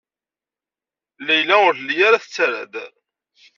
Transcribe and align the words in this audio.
Layla 1.27 1.55
ur 1.67 1.73
telli 1.77 1.95
ara 2.07 2.23
tettarra-d. 2.23 2.73